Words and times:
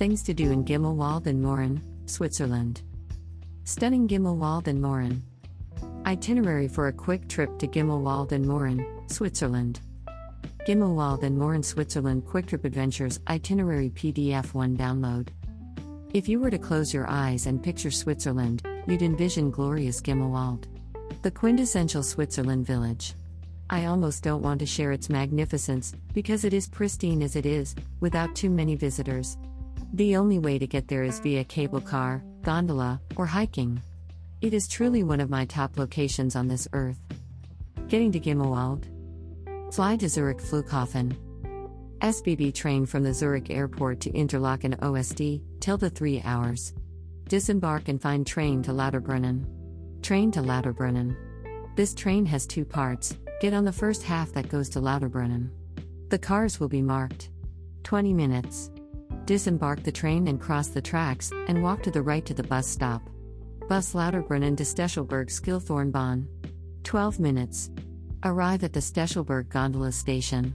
Things 0.00 0.22
to 0.22 0.32
do 0.32 0.50
in 0.50 0.64
Gimmelwald 0.64 1.26
and 1.26 1.44
Mürren, 1.44 1.78
Switzerland. 2.06 2.80
Stunning 3.64 4.08
Gimmelwald 4.08 4.66
and 4.66 4.82
Mürren. 4.82 5.20
Itinerary 6.06 6.68
for 6.68 6.88
a 6.88 6.92
quick 6.92 7.28
trip 7.28 7.58
to 7.58 7.68
Gimmelwald 7.68 8.32
and 8.32 8.42
Mürren, 8.42 8.82
Switzerland. 9.10 9.80
Gimmelwald 10.66 11.22
and 11.22 11.38
Mürren, 11.38 11.62
Switzerland 11.62 12.24
Quick 12.24 12.46
Trip 12.46 12.64
Adventures 12.64 13.20
Itinerary 13.28 13.90
PDF 13.90 14.54
1 14.54 14.74
download. 14.74 15.28
If 16.14 16.30
you 16.30 16.40
were 16.40 16.50
to 16.50 16.58
close 16.58 16.94
your 16.94 17.06
eyes 17.06 17.44
and 17.44 17.62
picture 17.62 17.90
Switzerland, 17.90 18.66
you'd 18.86 19.02
envision 19.02 19.50
glorious 19.50 20.00
Gimmelwald. 20.00 20.64
The 21.20 21.30
quintessential 21.30 22.02
Switzerland 22.02 22.64
village. 22.64 23.12
I 23.68 23.84
almost 23.84 24.22
don't 24.22 24.40
want 24.40 24.60
to 24.60 24.66
share 24.66 24.92
its 24.92 25.10
magnificence, 25.10 25.92
because 26.14 26.46
it 26.46 26.54
is 26.54 26.70
pristine 26.70 27.22
as 27.22 27.36
it 27.36 27.44
is, 27.44 27.74
without 28.00 28.34
too 28.34 28.48
many 28.48 28.76
visitors. 28.76 29.36
The 29.92 30.16
only 30.16 30.38
way 30.38 30.58
to 30.58 30.66
get 30.66 30.86
there 30.86 31.02
is 31.02 31.18
via 31.18 31.42
cable 31.42 31.80
car, 31.80 32.22
gondola, 32.42 33.00
or 33.16 33.26
hiking. 33.26 33.82
It 34.40 34.54
is 34.54 34.68
truly 34.68 35.02
one 35.02 35.20
of 35.20 35.30
my 35.30 35.44
top 35.44 35.76
locations 35.76 36.36
on 36.36 36.46
this 36.46 36.68
earth. 36.72 37.00
Getting 37.88 38.12
to 38.12 38.20
Gimmelwald. 38.20 38.84
Fly 39.74 39.96
to 39.96 40.08
Zurich 40.08 40.38
Flughafen. 40.38 41.16
SBB 42.00 42.54
train 42.54 42.86
from 42.86 43.02
the 43.02 43.12
Zurich 43.12 43.50
airport 43.50 44.00
to 44.00 44.10
Interlaken 44.12 44.76
Ost, 44.80 45.20
tilde 45.60 45.94
3 45.94 46.22
hours. 46.24 46.72
Disembark 47.28 47.88
and 47.88 48.00
find 48.00 48.26
train 48.26 48.62
to 48.62 48.70
Lauterbrunnen. 48.70 49.44
Train 50.02 50.30
to 50.32 50.40
Lauterbrunnen. 50.40 51.16
This 51.76 51.94
train 51.94 52.24
has 52.26 52.46
two 52.46 52.64
parts. 52.64 53.18
Get 53.40 53.54
on 53.54 53.64
the 53.64 53.72
first 53.72 54.02
half 54.02 54.32
that 54.32 54.48
goes 54.48 54.68
to 54.70 54.80
Lauterbrunnen. 54.80 55.50
The 56.08 56.18
cars 56.18 56.60
will 56.60 56.68
be 56.68 56.82
marked. 56.82 57.30
20 57.82 58.14
minutes. 58.14 58.70
Disembark 59.30 59.84
the 59.84 59.92
train 59.92 60.26
and 60.26 60.40
cross 60.40 60.66
the 60.66 60.82
tracks, 60.82 61.30
and 61.46 61.62
walk 61.62 61.84
to 61.84 61.92
the 61.92 62.02
right 62.02 62.26
to 62.26 62.34
the 62.34 62.42
bus 62.42 62.66
stop. 62.66 63.00
Bus 63.68 63.94
Lauterbrunnen 63.94 64.56
to 64.56 64.64
Stechelberg 64.64 65.28
Skilthornbahn. 65.28 66.26
12 66.82 67.20
minutes. 67.20 67.70
Arrive 68.24 68.64
at 68.64 68.72
the 68.72 68.80
Stechelberg 68.80 69.48
gondola 69.48 69.92
station. 69.92 70.52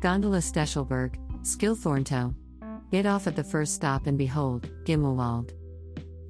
Gondola 0.00 0.38
Stechelberg, 0.38 1.18
Skilthornto. 1.42 2.34
Get 2.90 3.04
off 3.04 3.26
at 3.26 3.36
the 3.36 3.44
first 3.44 3.74
stop 3.74 4.06
and 4.06 4.16
behold, 4.16 4.66
Gimmelwald. 4.84 5.52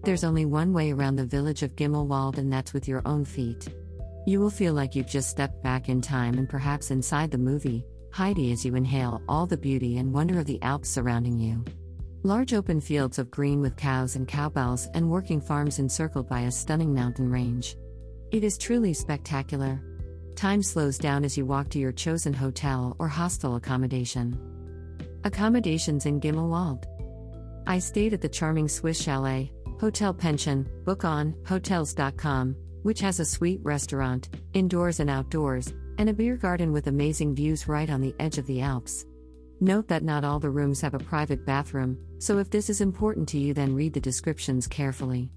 There's 0.03 0.25
only 0.25 0.45
one 0.45 0.73
way 0.73 0.91
around 0.91 1.15
the 1.15 1.25
village 1.25 1.63
of 1.63 1.77
Gimmelwald, 1.77 2.37
and 2.37 2.53
that's 2.53 2.73
with 2.73 2.89
your 2.89 3.03
own 3.07 3.25
feet. 3.25 3.69
You 4.27 4.41
will 4.41 4.51
feel 4.51 4.75
like 4.75 4.97
you've 4.97 5.07
just 5.07 5.31
stepped 5.31 5.63
back 5.63 5.89
in 5.89 6.01
time 6.01 6.37
and 6.37 6.49
perhaps 6.49 6.91
inside 6.91 7.31
the 7.31 7.39
movie, 7.39 7.85
Heidi, 8.17 8.51
as 8.51 8.65
you 8.65 8.75
inhale 8.77 9.21
all 9.29 9.45
the 9.45 9.59
beauty 9.59 9.99
and 9.99 10.11
wonder 10.11 10.39
of 10.39 10.47
the 10.47 10.63
Alps 10.63 10.89
surrounding 10.89 11.39
you. 11.39 11.63
Large 12.23 12.55
open 12.55 12.81
fields 12.81 13.19
of 13.19 13.31
green 13.31 13.61
with 13.61 13.77
cows 13.77 14.17
and 14.17 14.27
cowbells 14.27 14.89
and 14.95 15.11
working 15.11 15.39
farms 15.39 15.79
encircled 15.79 16.27
by 16.27 16.41
a 16.41 16.51
stunning 16.51 16.95
mountain 16.95 17.31
range. 17.31 17.77
It 18.33 18.43
is 18.43 18.57
truly 18.57 18.95
spectacular. 18.95 19.83
Time 20.35 20.63
slows 20.63 20.97
down 20.97 21.27
as 21.27 21.37
you 21.37 21.45
walk 21.45 21.69
to 21.69 21.79
your 21.79 21.93
chosen 21.93 22.33
hotel 22.33 22.97
or 22.99 23.07
hostel 23.07 23.57
accommodation. 23.57 24.41
Accommodations 25.25 26.07
in 26.07 26.19
Gimmelwald. 26.19 26.85
I 27.67 27.79
stayed 27.79 28.15
at 28.15 28.23
the 28.23 28.31
charming 28.31 28.69
Swiss 28.69 28.99
chalet, 28.99 29.53
Hotel 29.79 30.15
Pension, 30.15 30.67
book 30.87 31.05
on 31.05 31.35
hotels.com, 31.45 32.57
which 32.83 33.01
has 33.01 33.21
a 33.21 33.27
suite 33.27 33.61
restaurant, 33.63 34.31
indoors 34.55 35.01
and 35.01 35.11
outdoors, 35.11 35.75
and 35.99 36.09
a 36.09 36.15
beer 36.15 36.37
garden 36.37 36.73
with 36.73 36.87
amazing 36.87 37.35
views 37.35 37.69
right 37.69 37.91
on 37.91 38.01
the 38.01 38.15
edge 38.19 38.39
of 38.39 38.47
the 38.47 38.61
Alps. 38.61 39.07
Note 39.61 39.89
that 39.89 40.03
not 40.03 40.25
all 40.25 40.39
the 40.39 40.51
rooms 40.51 40.81
have 40.81 40.95
a 40.95 40.99
private 40.99 41.47
bathroom, 41.47 41.99
so 42.19 42.39
if 42.39 42.51
this 42.51 42.69
is 42.69 42.81
important 42.81 43.29
to 43.29 43.39
you, 43.39 43.55
then 43.55 43.75
read 43.75 43.95
the 43.95 44.01
descriptions 44.01 44.67
carefully. 44.67 45.31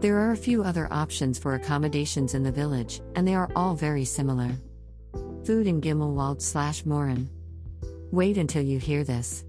There 0.00 0.18
are 0.18 0.32
a 0.32 0.36
few 0.36 0.62
other 0.62 0.88
options 0.90 1.38
for 1.38 1.54
accommodations 1.54 2.34
in 2.34 2.42
the 2.42 2.52
village, 2.52 3.00
and 3.14 3.26
they 3.26 3.34
are 3.34 3.50
all 3.56 3.74
very 3.74 4.04
similar. 4.04 4.50
Food 5.44 5.66
in 5.66 5.80
Gimmelwald 5.80 6.42
slash 6.42 6.84
Mürren. 6.84 7.28
Wait 8.10 8.36
until 8.36 8.62
you 8.62 8.78
hear 8.78 9.04
this. 9.04 9.44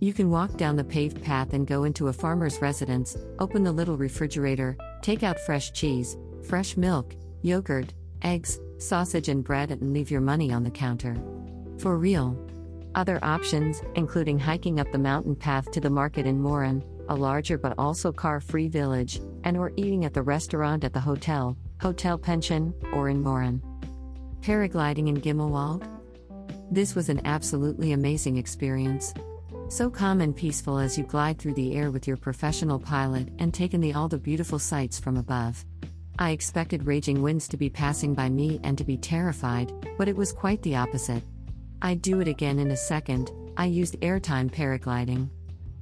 You 0.00 0.12
can 0.12 0.30
walk 0.30 0.56
down 0.56 0.76
the 0.76 0.84
paved 0.84 1.22
path 1.22 1.52
and 1.52 1.66
go 1.66 1.84
into 1.84 2.08
a 2.08 2.12
farmer's 2.12 2.60
residence, 2.60 3.16
open 3.38 3.62
the 3.62 3.72
little 3.72 3.96
refrigerator, 3.96 4.76
take 5.00 5.22
out 5.22 5.40
fresh 5.40 5.72
cheese, 5.72 6.16
fresh 6.42 6.76
milk, 6.76 7.14
yogurt, 7.42 7.94
eggs, 8.22 8.58
sausage, 8.82 9.28
and 9.28 9.44
bread, 9.44 9.70
and 9.70 9.92
leave 9.92 10.10
your 10.10 10.20
money 10.20 10.52
on 10.52 10.64
the 10.64 10.70
counter. 10.70 11.16
For 11.78 11.96
real. 11.96 12.36
Other 12.94 13.18
options, 13.22 13.80
including 13.94 14.38
hiking 14.38 14.78
up 14.78 14.90
the 14.92 14.98
mountain 14.98 15.34
path 15.34 15.70
to 15.70 15.80
the 15.80 15.88
market 15.90 16.26
in 16.26 16.42
Mürren, 16.42 16.84
a 17.08 17.14
larger 17.14 17.56
but 17.58 17.74
also 17.78 18.12
car-free 18.12 18.68
village, 18.68 19.20
and 19.44 19.56
or 19.56 19.72
eating 19.76 20.04
at 20.04 20.14
the 20.14 20.22
restaurant 20.22 20.84
at 20.84 20.92
the 20.92 21.00
hotel, 21.00 21.56
Hotel 21.80 22.18
Pension, 22.18 22.74
or 22.92 23.08
in 23.08 23.24
Mürren. 23.24 23.60
Paragliding 24.40 25.08
in 25.08 25.20
Gimmelwald? 25.20 25.88
This 26.70 26.94
was 26.94 27.08
an 27.08 27.20
absolutely 27.24 27.92
amazing 27.92 28.36
experience. 28.36 29.14
So 29.68 29.88
calm 29.88 30.20
and 30.20 30.36
peaceful 30.36 30.78
as 30.78 30.98
you 30.98 31.04
glide 31.04 31.38
through 31.38 31.54
the 31.54 31.74
air 31.74 31.90
with 31.90 32.06
your 32.06 32.16
professional 32.16 32.78
pilot 32.78 33.28
and 33.38 33.54
take 33.54 33.72
in 33.72 33.80
the 33.80 33.94
all 33.94 34.08
the 34.08 34.18
beautiful 34.18 34.58
sights 34.58 35.00
from 35.00 35.16
above. 35.16 35.64
I 36.18 36.30
expected 36.30 36.86
raging 36.86 37.22
winds 37.22 37.48
to 37.48 37.56
be 37.56 37.70
passing 37.70 38.14
by 38.14 38.28
me 38.28 38.60
and 38.64 38.76
to 38.78 38.84
be 38.84 38.96
terrified, 38.96 39.72
but 39.98 40.08
it 40.08 40.16
was 40.16 40.32
quite 40.32 40.62
the 40.62 40.76
opposite. 40.76 41.22
I'd 41.80 42.02
do 42.02 42.20
it 42.20 42.28
again 42.28 42.58
in 42.58 42.70
a 42.70 42.76
second, 42.76 43.30
I 43.56 43.66
used 43.66 44.00
airtime 44.00 44.50
paragliding. 44.50 45.28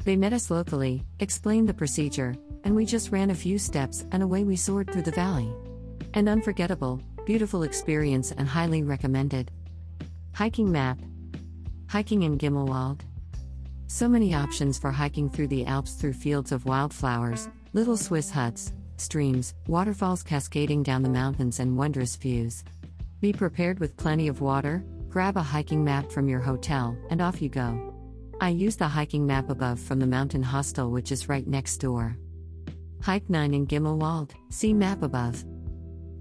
They 0.04 0.16
met 0.16 0.32
us 0.32 0.50
locally, 0.50 1.04
explained 1.18 1.68
the 1.68 1.74
procedure, 1.74 2.34
and 2.64 2.74
we 2.74 2.86
just 2.86 3.12
ran 3.12 3.30
a 3.30 3.34
few 3.34 3.58
steps 3.58 4.06
and 4.12 4.22
away 4.22 4.44
we 4.44 4.56
soared 4.56 4.90
through 4.90 5.02
the 5.02 5.10
valley. 5.10 5.52
An 6.14 6.28
unforgettable, 6.28 7.00
beautiful 7.26 7.62
experience 7.62 8.32
and 8.32 8.48
highly 8.48 8.82
recommended. 8.82 9.50
Hiking 10.34 10.70
map 10.72 10.98
Hiking 11.90 12.22
in 12.22 12.38
Gimmelwald. 12.38 13.00
So 13.88 14.08
many 14.08 14.32
options 14.32 14.78
for 14.78 14.92
hiking 14.92 15.28
through 15.28 15.48
the 15.48 15.66
Alps 15.66 15.94
through 15.94 16.12
fields 16.12 16.52
of 16.52 16.64
wildflowers, 16.64 17.48
little 17.72 17.96
Swiss 17.96 18.30
huts, 18.30 18.72
streams, 19.00 19.54
waterfalls 19.66 20.22
cascading 20.22 20.82
down 20.82 21.02
the 21.02 21.08
mountains, 21.08 21.60
and 21.60 21.76
wondrous 21.76 22.16
views. 22.16 22.62
Be 23.20 23.32
prepared 23.32 23.80
with 23.80 23.96
plenty 23.96 24.28
of 24.28 24.40
water, 24.40 24.84
grab 25.08 25.36
a 25.36 25.42
hiking 25.42 25.84
map 25.84 26.10
from 26.12 26.28
your 26.28 26.40
hotel, 26.40 26.96
and 27.10 27.20
off 27.20 27.42
you 27.42 27.48
go. 27.48 27.94
I 28.40 28.50
use 28.50 28.76
the 28.76 28.88
hiking 28.88 29.26
map 29.26 29.50
above 29.50 29.80
from 29.80 29.98
the 29.98 30.06
mountain 30.06 30.42
hostel, 30.42 30.90
which 30.90 31.12
is 31.12 31.28
right 31.28 31.46
next 31.46 31.78
door. 31.78 32.16
Hike 33.02 33.28
9 33.28 33.54
in 33.54 33.66
Gimmelwald, 33.66 34.30
see 34.50 34.72
map 34.72 35.02
above. 35.02 35.44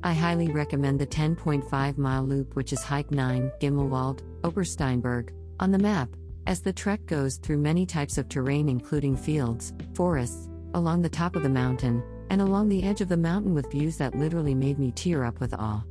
I 0.03 0.13
highly 0.13 0.49
recommend 0.49 0.99
the 0.99 1.07
10.5 1.07 1.97
mile 1.97 2.23
loop, 2.23 2.55
which 2.55 2.73
is 2.73 2.81
Hike 2.81 3.11
9, 3.11 3.51
Gimmelwald, 3.59 4.21
Obersteinberg, 4.43 5.31
on 5.59 5.71
the 5.71 5.77
map 5.77 6.09
as 6.47 6.61
the 6.61 6.73
trek 6.73 7.05
goes 7.05 7.37
through 7.37 7.57
many 7.57 7.85
types 7.85 8.17
of 8.17 8.27
terrain, 8.27 8.69
including 8.69 9.15
fields, 9.15 9.71
forests, 9.93 10.49
along 10.73 11.01
the 11.01 11.09
top 11.09 11.35
of 11.35 11.43
the 11.43 11.49
mountain, 11.49 12.03
and 12.29 12.41
along 12.41 12.69
the 12.69 12.83
edge 12.83 13.01
of 13.01 13.09
the 13.09 13.17
mountain 13.17 13.53
with 13.53 13.71
views 13.71 13.97
that 13.97 14.15
literally 14.15 14.55
made 14.55 14.79
me 14.79 14.91
tear 14.91 15.23
up 15.23 15.39
with 15.39 15.53
awe. 15.53 15.83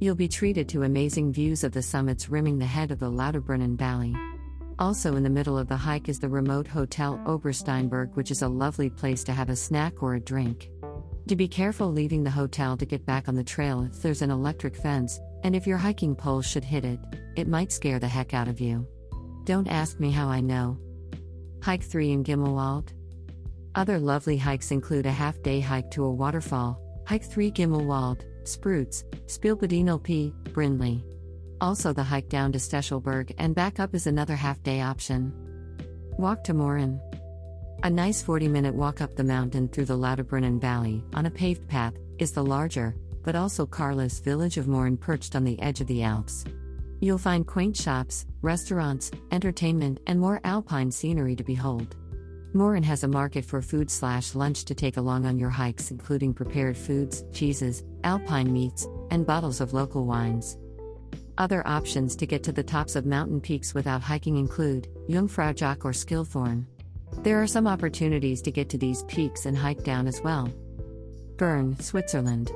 You'll 0.00 0.14
be 0.14 0.28
treated 0.28 0.68
to 0.70 0.82
amazing 0.82 1.32
views 1.32 1.62
of 1.62 1.72
the 1.72 1.82
summits 1.82 2.28
rimming 2.28 2.58
the 2.58 2.66
head 2.66 2.90
of 2.90 2.98
the 2.98 3.10
Lauterbrunnen 3.10 3.76
Valley. 3.76 4.14
Also, 4.78 5.14
in 5.14 5.22
the 5.22 5.30
middle 5.30 5.56
of 5.56 5.68
the 5.68 5.76
hike 5.76 6.08
is 6.08 6.18
the 6.18 6.28
remote 6.28 6.66
Hotel 6.66 7.22
Obersteinberg, 7.26 8.16
which 8.16 8.30
is 8.30 8.42
a 8.42 8.48
lovely 8.48 8.90
place 8.90 9.22
to 9.24 9.32
have 9.32 9.48
a 9.48 9.54
snack 9.54 10.02
or 10.02 10.14
a 10.14 10.20
drink. 10.20 10.70
To 11.28 11.36
be 11.36 11.46
careful 11.46 11.92
leaving 11.92 12.24
the 12.24 12.30
hotel 12.30 12.76
to 12.76 12.84
get 12.84 13.06
back 13.06 13.28
on 13.28 13.36
the 13.36 13.44
trail 13.44 13.82
if 13.82 14.02
there's 14.02 14.22
an 14.22 14.30
electric 14.32 14.74
fence, 14.74 15.20
and 15.44 15.54
if 15.54 15.68
your 15.68 15.78
hiking 15.78 16.16
pole 16.16 16.42
should 16.42 16.64
hit 16.64 16.84
it, 16.84 16.98
it 17.36 17.46
might 17.46 17.70
scare 17.70 18.00
the 18.00 18.08
heck 18.08 18.34
out 18.34 18.48
of 18.48 18.60
you. 18.60 18.86
Don't 19.44 19.68
ask 19.68 20.00
me 20.00 20.10
how 20.10 20.28
I 20.28 20.40
know. 20.40 20.78
Hike 21.62 21.84
3 21.84 22.10
in 22.10 22.24
Gimmelwald. 22.24 22.88
Other 23.74 23.98
lovely 23.98 24.36
hikes 24.36 24.70
include 24.70 25.06
a 25.06 25.10
half 25.10 25.40
day 25.42 25.60
hike 25.60 25.90
to 25.92 26.04
a 26.04 26.12
waterfall, 26.12 26.78
Hike 27.06 27.24
3 27.24 27.50
Gimmelwald, 27.50 28.20
Sprutz, 28.44 29.04
Spielbedinel 29.26 30.02
P, 30.02 30.34
Brindley. 30.52 31.02
Also, 31.60 31.92
the 31.92 32.02
hike 32.02 32.28
down 32.28 32.52
to 32.52 32.58
Stechelberg 32.58 33.34
and 33.38 33.54
back 33.54 33.80
up 33.80 33.94
is 33.94 34.06
another 34.06 34.36
half 34.36 34.62
day 34.62 34.82
option. 34.82 35.32
Walk 36.18 36.44
to 36.44 36.54
Mürren. 36.54 37.00
A 37.82 37.88
nice 37.88 38.20
40 38.20 38.48
minute 38.48 38.74
walk 38.74 39.00
up 39.00 39.16
the 39.16 39.24
mountain 39.24 39.68
through 39.68 39.86
the 39.86 39.96
Lauterbrunnen 39.96 40.60
Valley 40.60 41.02
on 41.14 41.26
a 41.26 41.30
paved 41.30 41.66
path 41.66 41.94
is 42.18 42.32
the 42.32 42.44
larger, 42.44 42.94
but 43.22 43.36
also 43.36 43.64
carless 43.64 44.20
village 44.20 44.58
of 44.58 44.66
Mürren 44.66 45.00
perched 45.00 45.34
on 45.34 45.44
the 45.44 45.60
edge 45.62 45.80
of 45.80 45.86
the 45.86 46.02
Alps. 46.02 46.44
You'll 47.00 47.18
find 47.18 47.46
quaint 47.46 47.76
shops, 47.76 48.26
restaurants, 48.42 49.10
entertainment, 49.30 49.98
and 50.06 50.20
more 50.20 50.40
alpine 50.44 50.90
scenery 50.90 51.34
to 51.36 51.42
behold. 51.42 51.96
Mürren 52.54 52.84
has 52.84 53.02
a 53.02 53.08
market 53.08 53.46
for 53.46 53.62
food 53.62 53.90
slash 53.90 54.34
lunch 54.34 54.66
to 54.66 54.74
take 54.74 54.98
along 54.98 55.24
on 55.24 55.38
your 55.38 55.48
hikes, 55.48 55.90
including 55.90 56.34
prepared 56.34 56.76
foods, 56.76 57.24
cheeses, 57.32 57.82
alpine 58.04 58.52
meats, 58.52 58.86
and 59.10 59.26
bottles 59.26 59.62
of 59.62 59.72
local 59.72 60.04
wines. 60.04 60.58
Other 61.38 61.66
options 61.66 62.14
to 62.16 62.26
get 62.26 62.42
to 62.42 62.52
the 62.52 62.62
tops 62.62 62.94
of 62.94 63.06
mountain 63.06 63.40
peaks 63.40 63.72
without 63.72 64.02
hiking 64.02 64.36
include 64.36 64.88
Jungfraujoch 65.08 65.82
or 65.84 65.92
Skilthorn. 65.92 66.66
There 67.22 67.42
are 67.42 67.46
some 67.46 67.66
opportunities 67.66 68.42
to 68.42 68.50
get 68.50 68.68
to 68.70 68.78
these 68.78 69.02
peaks 69.04 69.46
and 69.46 69.56
hike 69.56 69.82
down 69.82 70.06
as 70.06 70.20
well. 70.20 70.52
Bern, 71.38 71.78
Switzerland. 71.80 72.52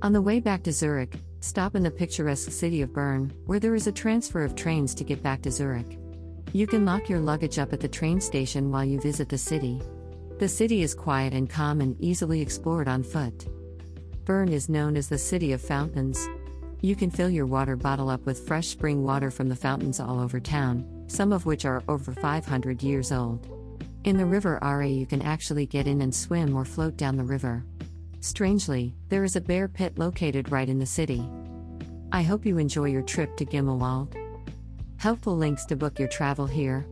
On 0.00 0.14
the 0.14 0.22
way 0.22 0.40
back 0.40 0.62
to 0.62 0.72
Zurich, 0.72 1.18
stop 1.40 1.74
in 1.74 1.82
the 1.82 1.90
picturesque 1.90 2.50
city 2.50 2.80
of 2.80 2.94
Bern, 2.94 3.30
where 3.44 3.60
there 3.60 3.74
is 3.74 3.86
a 3.86 3.92
transfer 3.92 4.44
of 4.44 4.54
trains 4.54 4.94
to 4.94 5.04
get 5.04 5.22
back 5.22 5.42
to 5.42 5.50
Zurich. 5.50 5.98
You 6.52 6.66
can 6.66 6.84
lock 6.84 7.08
your 7.08 7.20
luggage 7.20 7.60
up 7.60 7.72
at 7.72 7.78
the 7.78 7.86
train 7.86 8.20
station 8.20 8.72
while 8.72 8.84
you 8.84 9.00
visit 9.00 9.28
the 9.28 9.38
city. 9.38 9.80
The 10.40 10.48
city 10.48 10.82
is 10.82 10.96
quiet 10.96 11.32
and 11.32 11.48
calm 11.48 11.80
and 11.80 11.94
easily 12.00 12.40
explored 12.40 12.88
on 12.88 13.04
foot. 13.04 13.46
Bern 14.24 14.48
is 14.48 14.68
known 14.68 14.96
as 14.96 15.08
the 15.08 15.16
City 15.18 15.52
of 15.52 15.60
Fountains. 15.60 16.28
You 16.80 16.96
can 16.96 17.10
fill 17.10 17.30
your 17.30 17.46
water 17.46 17.76
bottle 17.76 18.10
up 18.10 18.26
with 18.26 18.48
fresh 18.48 18.66
spring 18.66 19.04
water 19.04 19.30
from 19.30 19.48
the 19.48 19.54
fountains 19.54 20.00
all 20.00 20.18
over 20.18 20.40
town, 20.40 21.04
some 21.06 21.32
of 21.32 21.46
which 21.46 21.64
are 21.64 21.84
over 21.86 22.12
500 22.12 22.82
years 22.82 23.12
old. 23.12 23.46
In 24.02 24.16
the 24.16 24.26
River 24.26 24.58
Aare, 24.60 24.92
you 24.92 25.06
can 25.06 25.22
actually 25.22 25.66
get 25.66 25.86
in 25.86 26.00
and 26.00 26.12
swim 26.12 26.56
or 26.56 26.64
float 26.64 26.96
down 26.96 27.16
the 27.16 27.22
river. 27.22 27.64
Strangely, 28.18 28.96
there 29.08 29.22
is 29.22 29.36
a 29.36 29.40
bear 29.40 29.68
pit 29.68 29.98
located 30.00 30.50
right 30.50 30.68
in 30.68 30.80
the 30.80 30.86
city. 30.86 31.24
I 32.10 32.22
hope 32.22 32.44
you 32.44 32.58
enjoy 32.58 32.86
your 32.86 33.02
trip 33.02 33.36
to 33.36 33.44
Gimmelwald. 33.44 34.19
Helpful 35.00 35.34
links 35.34 35.64
to 35.64 35.76
book 35.76 35.98
your 35.98 36.08
travel 36.08 36.46
here. 36.46 36.86